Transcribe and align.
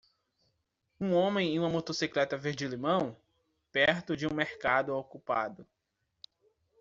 Um 0.99 1.13
homem 1.13 1.51
em 1.53 1.59
uma 1.59 1.69
motocicleta 1.69 2.35
verde 2.35 2.67
limão? 2.67 3.15
perto 3.71 4.17
de 4.17 4.25
um 4.25 4.33
mercado 4.33 4.95
ocupado. 4.95 5.63